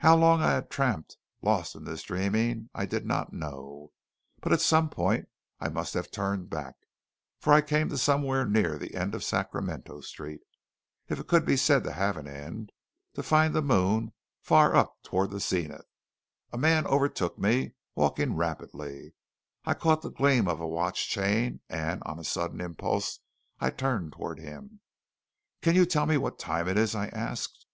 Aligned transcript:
How 0.00 0.14
long 0.16 0.42
I 0.42 0.52
had 0.52 0.68
tramped, 0.68 1.16
lost 1.40 1.74
in 1.74 1.84
this 1.84 2.02
dreaming, 2.02 2.68
I 2.74 2.84
did 2.84 3.06
not 3.06 3.32
know; 3.32 3.90
but 4.42 4.52
at 4.52 4.60
some 4.60 4.90
point 4.90 5.30
I 5.60 5.70
must 5.70 5.94
have 5.94 6.10
turned 6.10 6.50
back, 6.50 6.74
for 7.40 7.54
I 7.54 7.62
came 7.62 7.88
to 7.88 7.96
somewhere 7.96 8.44
near 8.46 8.76
the 8.76 8.94
end 8.94 9.14
of 9.14 9.24
Sacramento 9.24 10.02
Street 10.02 10.42
if 11.08 11.18
it 11.18 11.26
could 11.26 11.46
be 11.46 11.56
said 11.56 11.84
to 11.84 11.92
have 11.92 12.18
an 12.18 12.26
end 12.28 12.70
to 13.14 13.22
find 13.22 13.54
the 13.54 13.62
moon 13.62 14.12
far 14.42 14.76
up 14.76 15.02
toward 15.02 15.30
the 15.30 15.40
zenith. 15.40 15.86
A 16.52 16.58
man 16.58 16.86
overtook 16.86 17.38
me, 17.38 17.72
walking 17.94 18.36
rapidly; 18.36 19.14
I 19.64 19.72
caught 19.72 20.02
the 20.02 20.10
gleam 20.10 20.48
of 20.48 20.60
a 20.60 20.68
watch 20.68 21.08
chain, 21.08 21.62
and 21.70 22.02
on 22.04 22.18
a 22.18 22.24
sudden 22.24 22.60
impulse 22.60 23.20
I 23.58 23.70
turned 23.70 24.12
toward 24.12 24.38
him. 24.38 24.80
"Can 25.62 25.74
you 25.74 25.86
tell 25.86 26.04
me 26.04 26.18
what 26.18 26.38
time 26.38 26.68
it 26.68 26.76
is?" 26.76 26.94
I 26.94 27.06
asked. 27.06 27.64